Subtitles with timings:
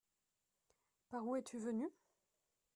[1.11, 1.87] Par où es-tu venu?